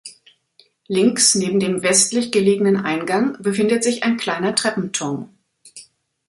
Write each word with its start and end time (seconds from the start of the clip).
Links 0.87 1.35
neben 1.35 1.59
dem 1.59 1.83
westlich 1.83 2.31
gelegenen 2.31 2.75
Eingang 2.75 3.37
befindet 3.39 3.83
sich 3.83 4.01
ein 4.01 4.17
kleiner 4.17 4.55
Treppenturm. 4.55 5.29